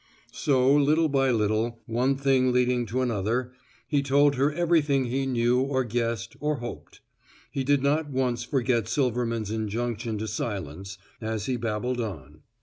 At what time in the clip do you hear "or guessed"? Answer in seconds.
5.61-6.35